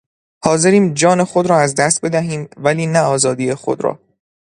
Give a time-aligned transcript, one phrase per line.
[0.45, 3.99] حاضریم جان خود را از دست بدهیم ولی نه آزادی خود را.